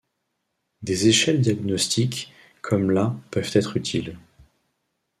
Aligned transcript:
Des 0.81 1.09
échelles 1.09 1.41
diagnostiques 1.41 2.33
comme 2.63 2.89
la 2.89 3.15
peuvent 3.29 3.51
être 3.53 3.77
utiles. 3.77 4.17